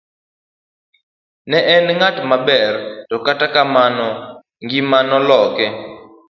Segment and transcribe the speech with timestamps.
[1.49, 2.73] Ne en ng'at maber
[3.09, 4.09] to kata kamano
[4.63, 5.65] ngima noloke.